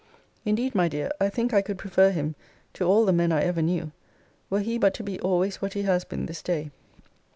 [0.45, 2.33] Indeed, my dear, I think I could prefer him
[2.73, 3.91] to all the men I ever knew,
[4.49, 6.71] were he but to be always what he has been this day.